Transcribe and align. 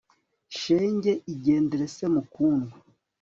shenge 0.59 1.11
igendere 1.33 1.85
se 1.95 2.05
mukundwa 2.13 2.77